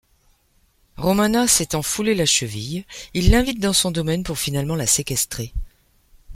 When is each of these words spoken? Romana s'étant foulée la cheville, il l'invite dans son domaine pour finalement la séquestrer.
Romana 0.97 1.47
s'étant 1.47 1.83
foulée 1.83 2.15
la 2.15 2.25
cheville, 2.25 2.85
il 3.13 3.29
l'invite 3.29 3.59
dans 3.59 3.71
son 3.71 3.91
domaine 3.91 4.23
pour 4.23 4.39
finalement 4.39 4.73
la 4.75 4.87
séquestrer. 4.87 5.53